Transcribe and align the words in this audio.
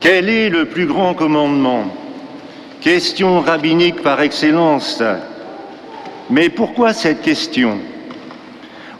Quel 0.00 0.30
est 0.30 0.48
le 0.48 0.64
plus 0.64 0.86
grand 0.86 1.12
commandement? 1.12 1.84
Question 2.80 3.40
rabbinique 3.40 4.00
par 4.00 4.22
excellence. 4.22 5.02
Mais 6.30 6.48
pourquoi 6.48 6.92
cette 6.92 7.20
question? 7.20 7.78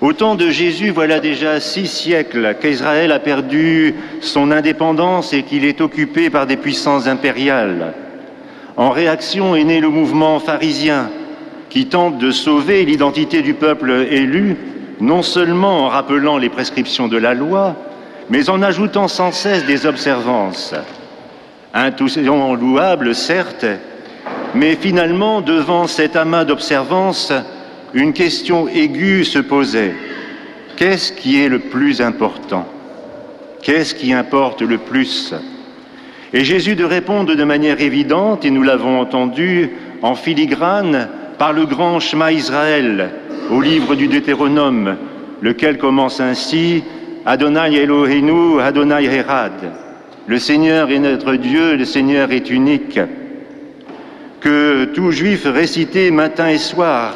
Au 0.00 0.12
temps 0.12 0.34
de 0.34 0.50
Jésus, 0.50 0.90
voilà 0.90 1.20
déjà 1.20 1.60
six 1.60 1.86
siècles 1.86 2.56
qu'Israël 2.60 3.10
a 3.12 3.20
perdu 3.20 3.94
son 4.20 4.50
indépendance 4.50 5.32
et 5.32 5.44
qu'il 5.44 5.64
est 5.64 5.80
occupé 5.80 6.30
par 6.30 6.46
des 6.46 6.56
puissances 6.56 7.06
impériales. 7.06 7.94
En 8.76 8.90
réaction 8.90 9.54
est 9.54 9.64
né 9.64 9.80
le 9.80 9.88
mouvement 9.88 10.40
pharisien 10.40 11.10
qui 11.70 11.86
tente 11.86 12.18
de 12.18 12.32
sauver 12.32 12.84
l'identité 12.84 13.40
du 13.40 13.54
peuple 13.54 14.08
élu, 14.10 14.56
non 15.00 15.22
seulement 15.22 15.84
en 15.84 15.88
rappelant 15.88 16.38
les 16.38 16.48
prescriptions 16.48 17.06
de 17.06 17.16
la 17.16 17.34
loi, 17.34 17.76
mais 18.30 18.50
en 18.50 18.62
ajoutant 18.62 19.08
sans 19.08 19.32
cesse 19.32 19.64
des 19.64 19.86
observances. 19.86 20.74
Intuition 21.74 22.54
louable, 22.54 23.14
certes, 23.14 23.66
mais 24.54 24.76
finalement, 24.76 25.40
devant 25.40 25.86
cet 25.86 26.16
amas 26.16 26.44
d'observances, 26.44 27.32
une 27.94 28.12
question 28.12 28.68
aiguë 28.68 29.24
se 29.24 29.38
posait. 29.38 29.94
Qu'est-ce 30.76 31.12
qui 31.12 31.42
est 31.42 31.48
le 31.48 31.58
plus 31.58 32.00
important? 32.00 32.66
Qu'est-ce 33.62 33.94
qui 33.94 34.12
importe 34.12 34.62
le 34.62 34.78
plus? 34.78 35.34
Et 36.32 36.44
Jésus 36.44 36.76
de 36.76 36.84
répondre 36.84 37.34
de 37.34 37.44
manière 37.44 37.80
évidente, 37.80 38.44
et 38.44 38.50
nous 38.50 38.62
l'avons 38.62 39.00
entendu 39.00 39.70
en 40.02 40.14
filigrane, 40.14 41.08
par 41.38 41.52
le 41.52 41.66
grand 41.66 42.00
Shema 42.00 42.32
Israël, 42.32 43.10
au 43.50 43.60
livre 43.60 43.94
du 43.94 44.08
Deutéronome, 44.08 44.96
lequel 45.40 45.78
commence 45.78 46.20
ainsi 46.20 46.82
Adonai 47.28 47.74
Elohenu, 47.74 48.58
Adonai 48.58 49.04
Herad. 49.04 49.52
Le 50.26 50.38
Seigneur 50.38 50.90
est 50.90 50.98
notre 50.98 51.34
Dieu, 51.34 51.76
le 51.76 51.84
Seigneur 51.84 52.32
est 52.32 52.48
unique. 52.48 52.98
Que 54.40 54.86
tout 54.94 55.10
juif 55.10 55.42
récitait 55.44 56.10
matin 56.10 56.48
et 56.48 56.56
soir. 56.56 57.12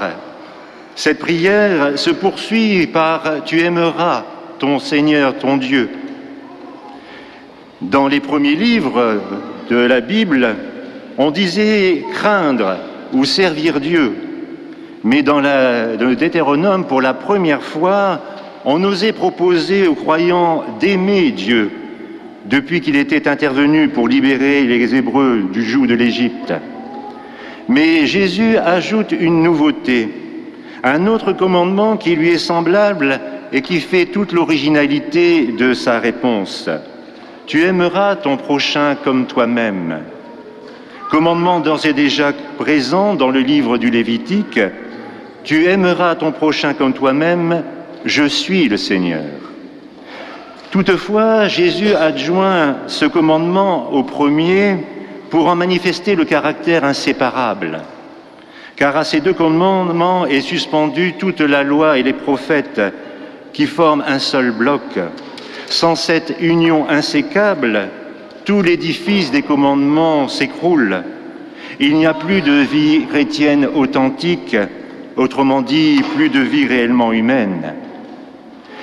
Cette 0.96 1.18
prière 1.18 1.98
se 1.98 2.10
poursuit 2.10 2.88
par 2.88 3.42
Tu 3.46 3.60
aimeras 3.60 4.24
ton 4.58 4.78
Seigneur, 4.78 5.38
ton 5.38 5.56
Dieu. 5.56 5.88
Dans 7.80 8.06
les 8.06 8.20
premiers 8.20 8.54
livres 8.54 9.18
de 9.70 9.76
la 9.76 10.02
Bible, 10.02 10.56
on 11.16 11.30
disait 11.30 12.04
craindre 12.12 12.76
ou 13.14 13.24
servir 13.24 13.80
Dieu. 13.80 14.14
Mais 15.04 15.22
dans, 15.22 15.40
le 15.40 16.14
Deutéronome, 16.16 16.84
pour 16.84 17.00
la 17.00 17.14
première 17.14 17.62
fois, 17.62 18.20
on 18.64 18.82
osait 18.84 19.12
proposer 19.12 19.86
aux 19.86 19.94
croyants 19.94 20.64
d'aimer 20.80 21.30
Dieu 21.30 21.70
depuis 22.46 22.80
qu'il 22.80 22.96
était 22.96 23.28
intervenu 23.28 23.88
pour 23.88 24.08
libérer 24.08 24.64
les 24.64 24.94
Hébreux 24.94 25.48
du 25.52 25.64
joug 25.64 25.86
de 25.86 25.94
l'Égypte. 25.94 26.52
Mais 27.68 28.06
Jésus 28.06 28.56
ajoute 28.56 29.12
une 29.12 29.42
nouveauté, 29.42 30.08
un 30.82 31.06
autre 31.06 31.32
commandement 31.32 31.96
qui 31.96 32.16
lui 32.16 32.30
est 32.30 32.38
semblable 32.38 33.20
et 33.52 33.62
qui 33.62 33.80
fait 33.80 34.06
toute 34.06 34.32
l'originalité 34.32 35.46
de 35.46 35.74
sa 35.74 36.00
réponse. 36.00 36.68
Tu 37.46 37.62
aimeras 37.64 38.16
ton 38.16 38.36
prochain 38.36 38.96
comme 39.02 39.26
toi-même. 39.26 40.00
Commandement 41.10 41.60
d'ores 41.60 41.86
et 41.86 41.92
déjà 41.92 42.32
présent 42.58 43.14
dans 43.14 43.30
le 43.30 43.40
livre 43.40 43.76
du 43.76 43.90
Lévitique, 43.90 44.58
tu 45.44 45.66
aimeras 45.66 46.14
ton 46.14 46.32
prochain 46.32 46.72
comme 46.72 46.94
toi-même, 46.94 47.62
je 48.04 48.24
suis 48.24 48.68
le 48.68 48.76
Seigneur. 48.76 49.22
Toutefois, 50.70 51.48
Jésus 51.48 51.94
adjoint 51.94 52.78
ce 52.86 53.04
commandement 53.04 53.92
au 53.92 54.02
premier 54.02 54.76
pour 55.28 55.46
en 55.48 55.54
manifester 55.54 56.14
le 56.14 56.24
caractère 56.24 56.84
inséparable. 56.84 57.80
Car 58.76 58.96
à 58.96 59.04
ces 59.04 59.20
deux 59.20 59.34
commandements 59.34 60.26
est 60.26 60.40
suspendue 60.40 61.14
toute 61.18 61.40
la 61.40 61.62
loi 61.62 61.98
et 61.98 62.02
les 62.02 62.14
prophètes 62.14 62.80
qui 63.52 63.66
forment 63.66 64.04
un 64.06 64.18
seul 64.18 64.50
bloc. 64.50 64.98
Sans 65.66 65.94
cette 65.94 66.36
union 66.40 66.88
insécable, 66.88 67.88
tout 68.44 68.62
l'édifice 68.62 69.30
des 69.30 69.42
commandements 69.42 70.26
s'écroule. 70.26 71.02
Il 71.80 71.96
n'y 71.96 72.06
a 72.06 72.14
plus 72.14 72.40
de 72.40 72.52
vie 72.52 73.06
chrétienne 73.06 73.66
authentique, 73.74 74.56
autrement 75.16 75.62
dit, 75.62 76.00
plus 76.16 76.28
de 76.28 76.40
vie 76.40 76.66
réellement 76.66 77.12
humaine. 77.12 77.74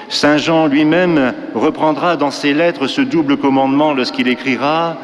Saint 0.10 0.38
Jean 0.38 0.66
lui-même 0.66 1.34
reprendra 1.54 2.18
dans 2.18 2.32
ses 2.32 2.54
lettres 2.54 2.88
ce 2.88 3.02
double 3.02 3.38
commandement 3.38 3.94
lorsqu'il 3.94 4.28
écrira 4.28 4.98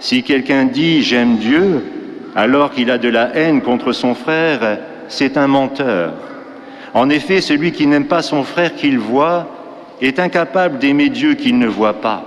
Si 0.00 0.22
quelqu'un 0.22 0.64
dit 0.64 1.02
j'aime 1.02 1.36
Dieu 1.36 1.84
alors 2.34 2.72
qu'il 2.72 2.90
a 2.90 2.96
de 2.96 3.08
la 3.08 3.36
haine 3.36 3.60
contre 3.60 3.92
son 3.92 4.14
frère, 4.14 4.78
c'est 5.08 5.36
un 5.36 5.48
menteur. 5.48 6.14
En 6.94 7.10
effet, 7.10 7.42
celui 7.42 7.72
qui 7.72 7.86
n'aime 7.86 8.06
pas 8.06 8.22
son 8.22 8.42
frère 8.42 8.74
qu'il 8.74 8.98
voit 8.98 9.46
est 10.00 10.18
incapable 10.18 10.78
d'aimer 10.78 11.10
Dieu 11.10 11.34
qu'il 11.34 11.58
ne 11.58 11.66
voit 11.66 12.00
pas. 12.00 12.24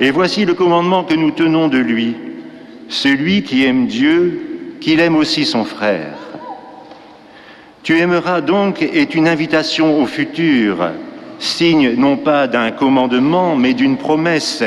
Et 0.00 0.10
voici 0.10 0.44
le 0.44 0.52
commandement 0.52 1.04
que 1.04 1.14
nous 1.14 1.30
tenons 1.30 1.68
de 1.68 1.78
lui. 1.78 2.14
Celui 2.88 3.42
qui 3.42 3.64
aime 3.64 3.86
Dieu, 3.86 4.76
qu'il 4.80 5.00
aime 5.00 5.16
aussi 5.16 5.46
son 5.46 5.64
frère. 5.64 6.14
Tu 7.82 7.98
aimeras 7.98 8.40
donc 8.40 8.82
est 8.82 9.14
une 9.14 9.28
invitation 9.28 10.02
au 10.02 10.06
futur, 10.06 10.90
signe 11.38 11.94
non 11.94 12.16
pas 12.16 12.46
d'un 12.46 12.70
commandement, 12.70 13.56
mais 13.56 13.74
d'une 13.74 13.96
promesse, 13.96 14.62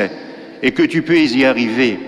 et 0.62 0.72
que 0.72 0.82
tu 0.82 1.02
peux 1.02 1.18
y 1.18 1.44
arriver. 1.44 1.98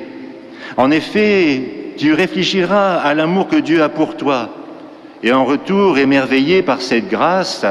En 0.76 0.90
effet, 0.90 1.94
tu 1.96 2.12
réfléchiras 2.12 2.96
à 2.96 3.14
l'amour 3.14 3.48
que 3.48 3.56
Dieu 3.56 3.82
a 3.82 3.88
pour 3.88 4.16
toi, 4.16 4.50
et 5.22 5.32
en 5.32 5.44
retour, 5.44 5.98
émerveillé 5.98 6.62
par 6.62 6.80
cette 6.80 7.08
grâce, 7.08 7.64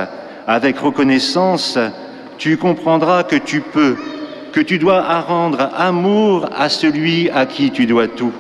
avec 0.47 0.79
reconnaissance, 0.79 1.77
tu 2.37 2.57
comprendras 2.57 3.23
que 3.23 3.35
tu 3.35 3.61
peux, 3.61 3.95
que 4.51 4.61
tu 4.61 4.79
dois 4.79 5.21
rendre 5.21 5.69
amour 5.77 6.49
à 6.57 6.69
celui 6.69 7.29
à 7.29 7.45
qui 7.45 7.71
tu 7.71 7.85
dois 7.85 8.07
tout. 8.07 8.33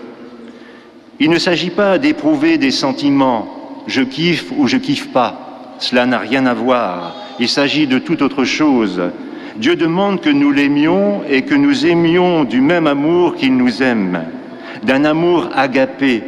Il 1.19 1.29
ne 1.29 1.37
s'agit 1.37 1.69
pas 1.69 1.97
d'éprouver 1.97 2.57
des 2.57 2.71
sentiments, 2.71 3.47
je 3.87 4.01
kiffe 4.01 4.51
ou 4.57 4.67
je 4.67 4.77
kiffe 4.77 5.11
pas. 5.11 5.75
Cela 5.77 6.05
n'a 6.05 6.19
rien 6.19 6.45
à 6.45 6.53
voir. 6.53 7.15
Il 7.41 7.49
s'agit 7.49 7.87
de 7.87 7.97
toute 7.97 8.21
autre 8.21 8.43
chose. 8.43 9.01
Dieu 9.55 9.75
demande 9.75 10.21
que 10.21 10.29
nous 10.29 10.51
l'aimions 10.51 11.23
et 11.27 11.41
que 11.41 11.55
nous 11.55 11.87
aimions 11.87 12.43
du 12.43 12.61
même 12.61 12.85
amour 12.85 13.33
qu'il 13.33 13.57
nous 13.57 13.81
aime, 13.81 14.25
d'un 14.83 15.05
amour 15.05 15.49
agapé, 15.55 16.21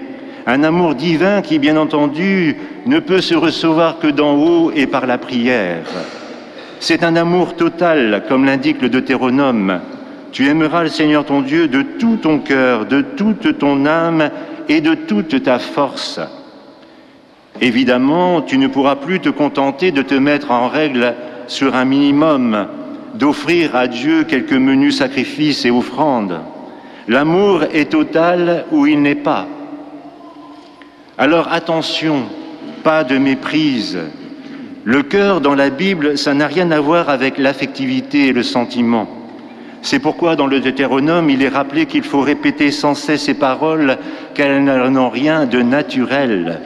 un 0.47 0.63
amour 0.63 0.95
divin 0.95 1.43
qui, 1.43 1.59
bien 1.59 1.77
entendu, 1.77 2.55
ne 2.87 2.97
peut 2.97 3.21
se 3.21 3.35
recevoir 3.35 3.99
que 3.99 4.07
d'en 4.07 4.33
haut 4.33 4.71
et 4.75 4.87
par 4.87 5.05
la 5.05 5.19
prière. 5.19 5.85
C'est 6.79 7.03
un 7.03 7.15
amour 7.15 7.55
total, 7.55 8.23
comme 8.27 8.45
l'indique 8.45 8.81
le 8.81 8.89
Deutéronome. 8.89 9.81
Tu 10.31 10.47
aimeras 10.47 10.81
le 10.81 10.89
Seigneur 10.89 11.25
ton 11.25 11.43
Dieu 11.43 11.67
de 11.67 11.83
tout 11.83 12.17
ton 12.17 12.39
cœur, 12.39 12.87
de 12.87 13.01
toute 13.01 13.59
ton 13.59 13.85
âme 13.85 14.31
et 14.67 14.81
de 14.81 14.95
toute 14.95 15.43
ta 15.43 15.59
force. 15.59 16.19
Évidemment, 17.63 18.41
tu 18.41 18.57
ne 18.57 18.67
pourras 18.67 18.97
plus 18.97 19.21
te 19.21 19.29
contenter 19.29 19.91
de 19.93 20.01
te 20.01 20.15
mettre 20.15 20.51
en 20.51 20.67
règle 20.67 21.13
sur 21.47 21.75
un 21.75 21.85
minimum, 21.85 22.67
d'offrir 23.13 23.73
à 23.77 23.87
Dieu 23.87 24.25
quelques 24.25 24.51
menus 24.51 24.97
sacrifices 24.97 25.63
et 25.63 25.71
offrandes. 25.71 26.41
L'amour 27.07 27.63
est 27.71 27.91
total 27.91 28.65
ou 28.73 28.85
il 28.85 29.01
n'est 29.01 29.15
pas. 29.15 29.47
Alors 31.17 31.53
attention, 31.53 32.23
pas 32.83 33.05
de 33.05 33.17
méprise. 33.17 33.97
Le 34.83 35.01
cœur 35.01 35.39
dans 35.39 35.55
la 35.55 35.69
Bible, 35.69 36.17
ça 36.17 36.33
n'a 36.33 36.47
rien 36.47 36.69
à 36.69 36.81
voir 36.81 37.09
avec 37.09 37.37
l'affectivité 37.37 38.27
et 38.27 38.33
le 38.33 38.43
sentiment. 38.43 39.07
C'est 39.81 39.99
pourquoi 39.99 40.35
dans 40.35 40.47
le 40.47 40.59
Deutéronome, 40.59 41.29
il 41.29 41.41
est 41.41 41.47
rappelé 41.47 41.85
qu'il 41.85 42.03
faut 42.03 42.19
répéter 42.19 42.71
sans 42.71 42.93
cesse 42.93 43.23
ces 43.23 43.35
paroles, 43.35 43.99
qu'elles 44.33 44.65
n'ont 44.65 45.09
rien 45.09 45.45
de 45.45 45.61
naturel. 45.61 46.59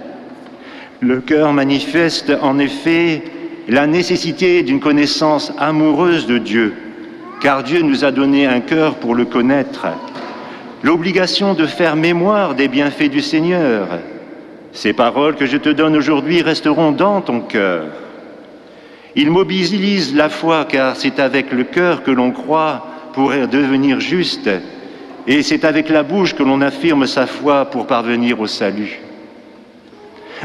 Le 1.00 1.22
cœur 1.22 1.54
manifeste 1.54 2.34
en 2.42 2.58
effet 2.58 3.22
la 3.68 3.86
nécessité 3.86 4.64
d'une 4.64 4.80
connaissance 4.80 5.54
amoureuse 5.60 6.26
de 6.26 6.40
Dieu, 6.40 6.74
car 7.40 7.62
Dieu 7.62 7.84
nous 7.84 8.04
a 8.04 8.12
donné 8.12 8.48
un 8.48 8.62
cœur 8.62 8.96
pour 8.96 9.14
le 9.14 9.26
connaître, 9.26 9.86
l'obligation 10.82 11.54
de 11.54 11.68
faire 11.68 11.96
mémoire 11.96 12.56
des 12.56 12.68
bienfaits 12.68 13.12
du 13.12 13.22
Seigneur. 13.22 13.88
Ces 14.74 14.94
paroles 14.94 15.36
que 15.36 15.46
je 15.46 15.58
te 15.58 15.70
donne 15.70 15.96
aujourd'hui 15.96 16.42
resteront 16.42 16.92
dans 16.92 17.22
ton 17.22 17.42
cœur. 17.42 17.86
Il 19.16 19.30
mobilise 19.30 20.16
la 20.16 20.30
foi, 20.30 20.66
car 20.68 20.96
c'est 20.96 21.20
avec 21.20 21.52
le 21.52 21.64
cœur 21.64 22.02
que 22.02 22.12
l'on 22.12 22.32
croit 22.32 22.88
pour 23.14 23.30
devenir 23.30 24.00
juste, 24.00 24.50
et 25.28 25.44
c'est 25.44 25.64
avec 25.64 25.90
la 25.90 26.02
bouche 26.02 26.34
que 26.34 26.44
l'on 26.44 26.62
affirme 26.62 27.06
sa 27.06 27.28
foi 27.28 27.66
pour 27.66 27.86
parvenir 27.86 28.40
au 28.40 28.48
salut. 28.48 29.00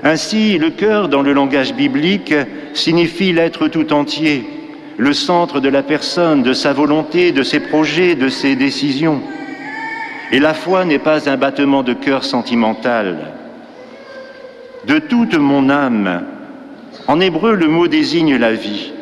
Ainsi, 0.05 0.59
le 0.59 0.71
cœur, 0.71 1.09
dans 1.09 1.23
le 1.23 1.33
langage 1.33 1.75
biblique, 1.75 2.35
signifie 2.73 3.33
l'être 3.33 3.69
tout 3.69 3.93
entier, 3.93 4.45
le 4.97 5.13
centre 5.13 5.61
de 5.61 5.69
la 5.69 5.83
personne, 5.83 6.43
de 6.43 6.53
sa 6.53 6.73
volonté, 6.73 7.33
de 7.33 7.43
ses 7.43 7.61
projets, 7.61 8.15
de 8.15 8.29
ses 8.29 8.57
décisions. 8.57 9.21
Et 10.33 10.39
la 10.39 10.55
foi 10.55 10.85
n'est 10.85 10.99
pas 10.99 11.29
un 11.29 11.37
battement 11.37 11.83
de 11.83 11.93
cœur 11.93 12.25
sentimental. 12.25 13.33
De 14.87 14.99
toute 14.99 15.37
mon 15.37 15.69
âme, 15.69 16.25
en 17.07 17.21
hébreu 17.21 17.55
le 17.55 17.69
mot 17.69 17.87
désigne 17.87 18.37
la 18.37 18.55
vie. 18.55 18.93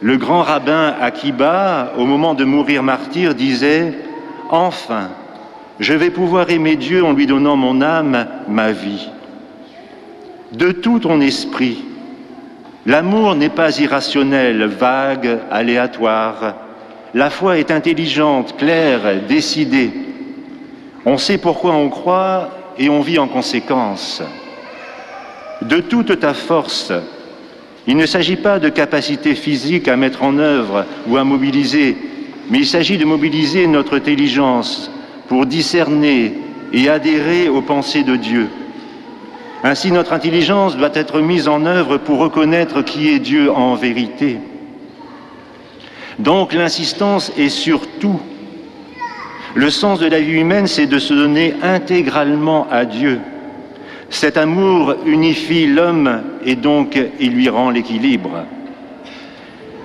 Le 0.00 0.18
grand 0.18 0.42
rabbin 0.42 0.94
Akiba, 1.00 1.94
au 1.96 2.04
moment 2.04 2.34
de 2.34 2.44
mourir 2.44 2.82
martyr, 2.82 3.34
disait 3.34 3.94
Enfin, 4.50 5.08
je 5.80 5.94
vais 5.94 6.10
pouvoir 6.10 6.50
aimer 6.50 6.76
Dieu 6.76 7.02
en 7.04 7.12
lui 7.12 7.26
donnant 7.26 7.56
mon 7.56 7.80
âme, 7.80 8.26
ma 8.46 8.72
vie. 8.72 9.08
De 10.52 10.72
tout 10.72 11.00
ton 11.00 11.20
esprit, 11.20 11.84
l'amour 12.86 13.34
n'est 13.34 13.48
pas 13.48 13.78
irrationnel, 13.78 14.64
vague, 14.64 15.38
aléatoire. 15.50 16.54
La 17.14 17.30
foi 17.30 17.58
est 17.58 17.70
intelligente, 17.70 18.56
claire, 18.56 19.22
décidée. 19.26 19.90
On 21.04 21.18
sait 21.18 21.38
pourquoi 21.38 21.74
on 21.74 21.88
croit 21.88 22.50
et 22.78 22.88
on 22.88 23.00
vit 23.00 23.18
en 23.18 23.28
conséquence. 23.28 24.22
De 25.62 25.80
toute 25.80 26.20
ta 26.20 26.34
force, 26.34 26.92
il 27.86 27.96
ne 27.96 28.06
s'agit 28.06 28.36
pas 28.36 28.58
de 28.58 28.68
capacité 28.68 29.34
physique 29.34 29.88
à 29.88 29.96
mettre 29.96 30.22
en 30.22 30.38
œuvre 30.38 30.84
ou 31.06 31.16
à 31.16 31.24
mobiliser, 31.24 31.96
mais 32.50 32.58
il 32.58 32.66
s'agit 32.66 32.98
de 32.98 33.04
mobiliser 33.04 33.66
notre 33.66 33.96
intelligence 33.96 34.90
pour 35.28 35.46
discerner 35.46 36.34
et 36.72 36.88
adhérer 36.88 37.48
aux 37.48 37.62
pensées 37.62 38.02
de 38.02 38.16
Dieu. 38.16 38.48
Ainsi, 39.66 39.90
notre 39.90 40.12
intelligence 40.12 40.76
doit 40.76 40.90
être 40.92 41.22
mise 41.22 41.48
en 41.48 41.64
œuvre 41.64 41.96
pour 41.96 42.18
reconnaître 42.18 42.82
qui 42.82 43.08
est 43.08 43.18
Dieu 43.18 43.50
en 43.50 43.74
vérité. 43.74 44.36
Donc 46.18 46.52
l'insistance 46.52 47.32
est 47.38 47.48
sur 47.48 47.80
tout. 47.98 48.20
Le 49.54 49.70
sens 49.70 50.00
de 50.00 50.06
la 50.06 50.20
vie 50.20 50.38
humaine, 50.40 50.66
c'est 50.66 50.86
de 50.86 50.98
se 50.98 51.14
donner 51.14 51.54
intégralement 51.62 52.66
à 52.70 52.84
Dieu. 52.84 53.20
Cet 54.10 54.36
amour 54.36 54.96
unifie 55.06 55.66
l'homme 55.66 56.20
et 56.44 56.56
donc 56.56 56.98
il 57.18 57.32
lui 57.32 57.48
rend 57.48 57.70
l'équilibre. 57.70 58.44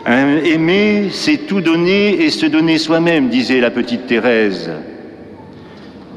Aimer, 0.05 1.07
c'est 1.09 1.47
tout 1.47 1.61
donner 1.61 2.21
et 2.21 2.31
se 2.31 2.45
donner 2.47 2.79
soi-même, 2.79 3.29
disait 3.29 3.61
la 3.61 3.71
petite 3.71 4.07
Thérèse. 4.07 4.71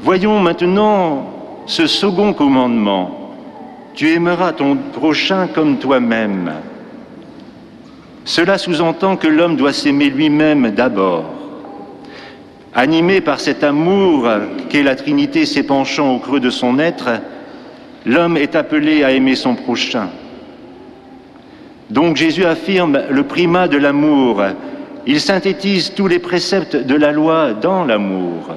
Voyons 0.01 0.41
maintenant 0.41 1.29
ce 1.65 1.87
second 1.87 2.33
commandement. 2.33 3.22
Tu 3.93 4.11
aimeras 4.11 4.53
ton 4.53 4.75
prochain 4.75 5.47
comme 5.47 5.77
toi-même. 5.77 6.53
Cela 8.25 8.57
sous-entend 8.57 9.17
que 9.17 9.27
l'homme 9.27 9.55
doit 9.55 9.73
s'aimer 9.73 10.09
lui-même 10.09 10.71
d'abord. 10.71 11.25
Animé 12.73 13.21
par 13.21 13.39
cet 13.39 13.63
amour 13.63 14.27
qu'est 14.69 14.83
la 14.83 14.95
Trinité 14.95 15.45
s'épanchant 15.45 16.15
au 16.15 16.19
creux 16.19 16.39
de 16.39 16.49
son 16.49 16.79
être, 16.79 17.09
L'homme 18.05 18.35
est 18.35 18.55
appelé 18.55 19.03
à 19.03 19.11
aimer 19.11 19.35
son 19.35 19.55
prochain. 19.55 20.09
Donc 21.89 22.17
Jésus 22.17 22.43
affirme 22.43 23.01
le 23.09 23.23
primat 23.23 23.67
de 23.67 23.77
l'amour. 23.77 24.43
Il 25.05 25.21
synthétise 25.21 25.93
tous 25.95 26.07
les 26.07 26.19
préceptes 26.19 26.75
de 26.75 26.95
la 26.95 27.11
loi 27.11 27.53
dans 27.53 27.85
l'amour. 27.85 28.55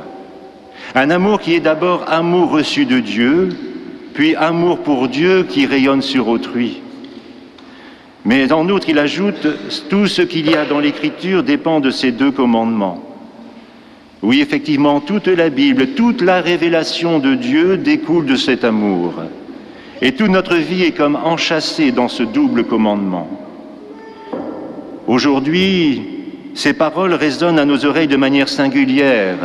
Un 0.94 1.10
amour 1.10 1.40
qui 1.40 1.54
est 1.54 1.60
d'abord 1.60 2.04
amour 2.08 2.50
reçu 2.50 2.86
de 2.86 2.98
Dieu, 2.98 3.50
puis 4.16 4.34
amour 4.34 4.78
pour 4.78 5.08
Dieu 5.08 5.44
qui 5.46 5.66
rayonne 5.66 6.00
sur 6.00 6.28
autrui. 6.28 6.80
Mais 8.24 8.50
en 8.50 8.66
outre, 8.70 8.88
il 8.88 8.98
ajoute, 8.98 9.46
tout 9.90 10.06
ce 10.06 10.22
qu'il 10.22 10.50
y 10.50 10.54
a 10.54 10.64
dans 10.64 10.80
l'Écriture 10.80 11.42
dépend 11.42 11.80
de 11.80 11.90
ces 11.90 12.12
deux 12.12 12.30
commandements. 12.30 13.04
Oui, 14.22 14.40
effectivement, 14.40 15.00
toute 15.00 15.26
la 15.26 15.50
Bible, 15.50 15.88
toute 15.88 16.22
la 16.22 16.40
révélation 16.40 17.18
de 17.18 17.34
Dieu 17.34 17.76
découle 17.76 18.24
de 18.24 18.36
cet 18.36 18.64
amour. 18.64 19.12
Et 20.00 20.12
toute 20.12 20.30
notre 20.30 20.56
vie 20.56 20.84
est 20.84 20.96
comme 20.96 21.16
enchâssée 21.22 21.92
dans 21.92 22.08
ce 22.08 22.22
double 22.22 22.64
commandement. 22.64 23.28
Aujourd'hui, 25.06 26.02
ces 26.54 26.72
paroles 26.72 27.12
résonnent 27.12 27.58
à 27.58 27.66
nos 27.66 27.84
oreilles 27.84 28.08
de 28.08 28.16
manière 28.16 28.48
singulière 28.48 29.36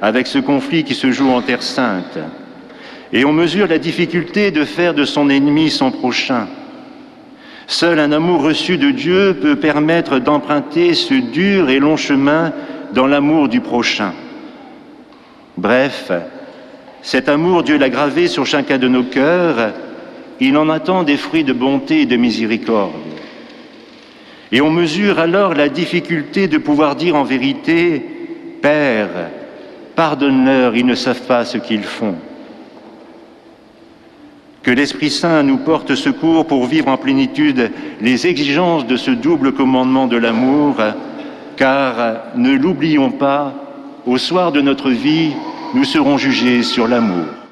avec 0.00 0.26
ce 0.26 0.38
conflit 0.38 0.82
qui 0.82 0.94
se 0.94 1.12
joue 1.12 1.28
en 1.28 1.42
Terre 1.42 1.62
sainte. 1.62 2.18
Et 3.14 3.24
on 3.24 3.32
mesure 3.32 3.68
la 3.68 3.78
difficulté 3.78 4.50
de 4.50 4.64
faire 4.64 4.92
de 4.92 5.04
son 5.04 5.30
ennemi 5.30 5.70
son 5.70 5.92
prochain. 5.92 6.48
Seul 7.68 8.00
un 8.00 8.10
amour 8.10 8.42
reçu 8.42 8.76
de 8.76 8.90
Dieu 8.90 9.38
peut 9.40 9.54
permettre 9.54 10.18
d'emprunter 10.18 10.94
ce 10.94 11.14
dur 11.14 11.70
et 11.70 11.78
long 11.78 11.96
chemin 11.96 12.52
dans 12.92 13.06
l'amour 13.06 13.48
du 13.48 13.60
prochain. 13.60 14.12
Bref, 15.56 16.10
cet 17.02 17.28
amour, 17.28 17.62
Dieu 17.62 17.78
l'a 17.78 17.88
gravé 17.88 18.26
sur 18.26 18.46
chacun 18.46 18.78
de 18.78 18.88
nos 18.88 19.04
cœurs, 19.04 19.72
il 20.40 20.56
en 20.56 20.68
attend 20.68 21.04
des 21.04 21.16
fruits 21.16 21.44
de 21.44 21.52
bonté 21.52 22.00
et 22.00 22.06
de 22.06 22.16
miséricorde. 22.16 22.92
Et 24.50 24.60
on 24.60 24.70
mesure 24.70 25.20
alors 25.20 25.54
la 25.54 25.68
difficulté 25.68 26.48
de 26.48 26.58
pouvoir 26.58 26.96
dire 26.96 27.14
en 27.14 27.22
vérité, 27.22 28.04
Père, 28.60 29.30
pardonne-leur, 29.94 30.74
ils 30.74 30.86
ne 30.86 30.96
savent 30.96 31.26
pas 31.26 31.44
ce 31.44 31.58
qu'ils 31.58 31.84
font. 31.84 32.16
Que 34.64 34.70
l'Esprit 34.70 35.10
Saint 35.10 35.42
nous 35.42 35.58
porte 35.58 35.94
secours 35.94 36.46
pour 36.46 36.64
vivre 36.64 36.88
en 36.88 36.96
plénitude 36.96 37.70
les 38.00 38.26
exigences 38.26 38.86
de 38.86 38.96
ce 38.96 39.10
double 39.10 39.52
commandement 39.52 40.06
de 40.06 40.16
l'amour, 40.16 40.76
car 41.56 42.22
ne 42.34 42.50
l'oublions 42.52 43.10
pas, 43.10 43.52
au 44.06 44.16
soir 44.16 44.52
de 44.52 44.62
notre 44.62 44.88
vie, 44.88 45.32
nous 45.74 45.84
serons 45.84 46.16
jugés 46.16 46.62
sur 46.62 46.88
l'amour. 46.88 47.43